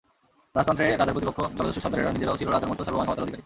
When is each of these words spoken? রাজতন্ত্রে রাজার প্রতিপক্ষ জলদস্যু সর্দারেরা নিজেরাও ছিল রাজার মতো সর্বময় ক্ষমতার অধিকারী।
রাজতন্ত্রে 0.57 0.85
রাজার 0.99 1.15
প্রতিপক্ষ 1.15 1.39
জলদস্যু 1.57 1.81
সর্দারেরা 1.85 2.15
নিজেরাও 2.15 2.39
ছিল 2.39 2.49
রাজার 2.51 2.69
মতো 2.71 2.81
সর্বময় 2.87 3.05
ক্ষমতার 3.05 3.23
অধিকারী। 3.25 3.39